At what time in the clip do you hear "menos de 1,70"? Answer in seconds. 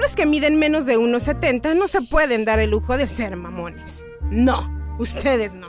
0.58-1.76